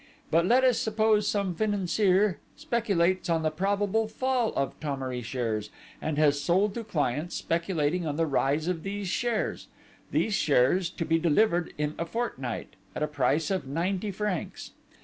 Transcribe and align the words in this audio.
But 0.31 0.47
let 0.47 0.63
us 0.63 0.79
suppose 0.79 1.27
some 1.27 1.53
financier 1.53 2.39
speculates 2.55 3.29
on 3.29 3.43
the 3.43 3.51
probable 3.51 4.07
fall 4.07 4.51
of 4.55 4.73
Thomery 4.81 5.21
shares, 5.21 5.69
and 6.01 6.17
has 6.17 6.41
sold 6.41 6.73
to 6.73 6.83
clients 6.83 7.35
speculating 7.35 8.07
on 8.07 8.15
the 8.15 8.25
rise 8.25 8.67
of 8.67 8.81
these 8.81 9.07
shares; 9.09 9.67
these 10.09 10.33
shares 10.33 10.89
to 10.89 11.05
be 11.05 11.19
delivered 11.19 11.71
in 11.77 11.93
a 11.99 12.05
fortnight, 12.07 12.69
at 12.95 13.03
a 13.03 13.07
price 13.07 13.51
of 13.51 13.67
ninety 13.67 14.09
francs. 14.09 14.71